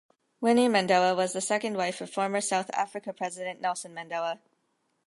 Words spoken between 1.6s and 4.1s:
wife of former South Africa President Nelson